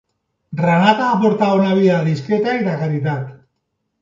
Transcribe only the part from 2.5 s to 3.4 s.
i de caritat.